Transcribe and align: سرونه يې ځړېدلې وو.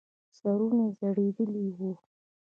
سرونه 0.37 0.83
يې 0.87 0.93
ځړېدلې 0.99 1.65
وو. 1.77 1.91